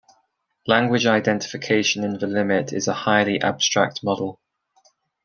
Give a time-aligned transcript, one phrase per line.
[0.65, 4.39] Language identification in the limit is a highly abstract model.